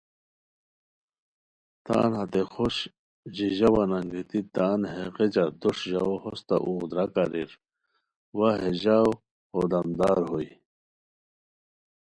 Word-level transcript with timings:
تان 1.85 2.11
ہتے 2.19 2.41
خوش 2.53 2.75
ژیژاووان 3.35 3.91
انگیتی 3.97 4.39
تان 4.55 4.79
ہے 4.91 5.03
غیچہ 5.15 5.45
دوݰ 5.59 5.77
ژاوؤ 5.89 6.15
ہوستہ 6.23 6.55
اوغ 6.65 6.81
داراک 6.89 7.15
اریر 7.21 7.51
وا 8.37 8.49
ہے 8.61 8.71
ژاؤ 8.81 9.09
ہو 9.51 9.61
دمدار 9.71 10.19
ہوئے 10.29 10.49